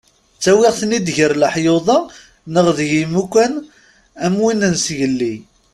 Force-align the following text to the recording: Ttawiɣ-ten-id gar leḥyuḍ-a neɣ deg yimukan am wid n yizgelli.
Ttawiɣ-ten-id 0.35 1.07
gar 1.15 1.31
leḥyuḍ-a 1.41 1.99
neɣ 2.53 2.67
deg 2.77 2.89
yimukan 2.97 3.53
am 4.25 4.33
wid 4.43 4.59
n 4.71 4.73
yizgelli. 4.77 5.35